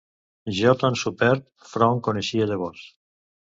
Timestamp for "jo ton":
0.59-0.97